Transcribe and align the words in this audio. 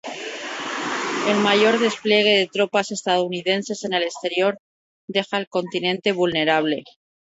El 1.27 1.37
mayor 1.43 1.77
despliegue 1.77 2.31
de 2.31 2.47
tropas 2.47 2.89
estadounidenses 2.89 3.83
en 3.83 3.93
el 3.93 4.01
exterior 4.01 4.57
deja 5.07 5.37
al 5.37 5.47
continente 5.47 6.11
vulnerable. 6.11 6.85